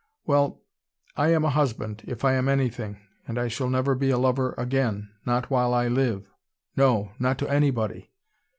Well, 0.25 0.59
I 1.15 1.29
am 1.31 1.45
a 1.45 1.51
husband, 1.51 2.01
if 2.07 2.25
I 2.25 2.33
am 2.33 2.49
anything. 2.49 2.97
And 3.27 3.37
I 3.37 3.47
shall 3.49 3.69
never 3.69 3.93
be 3.93 4.09
a 4.09 4.17
lover 4.17 4.55
again, 4.57 5.11
not 5.27 5.51
while 5.51 5.75
I 5.75 5.89
live. 5.89 6.27
No, 6.75 7.11
not 7.19 7.37
to 7.37 7.47
anybody. 7.47 8.09